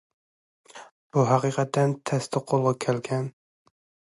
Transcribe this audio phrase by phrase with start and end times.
[1.17, 3.29] بۇ ھەقىقەتەن تەستە قولغا كەلگەن.